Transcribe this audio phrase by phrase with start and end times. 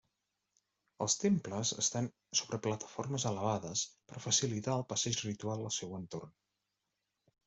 [1.05, 2.07] Els temples estan
[2.39, 6.33] sobre plataformes elevades per facilitar el passeig ritual al seu entorn.